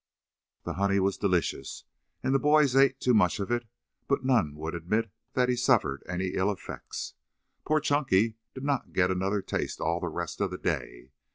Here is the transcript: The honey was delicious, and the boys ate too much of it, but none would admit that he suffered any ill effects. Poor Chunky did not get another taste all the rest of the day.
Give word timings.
The 0.63 0.73
honey 0.81 0.99
was 0.99 1.15
delicious, 1.15 1.83
and 2.23 2.33
the 2.33 2.39
boys 2.39 2.75
ate 2.75 2.99
too 2.99 3.13
much 3.13 3.39
of 3.39 3.51
it, 3.51 3.65
but 4.07 4.25
none 4.25 4.55
would 4.55 4.73
admit 4.73 5.11
that 5.33 5.47
he 5.47 5.55
suffered 5.55 6.01
any 6.09 6.29
ill 6.29 6.51
effects. 6.51 7.13
Poor 7.65 7.79
Chunky 7.79 8.33
did 8.55 8.63
not 8.63 8.93
get 8.93 9.11
another 9.11 9.43
taste 9.43 9.79
all 9.79 9.99
the 9.99 10.07
rest 10.09 10.41
of 10.41 10.49
the 10.49 10.57
day. 10.57 11.11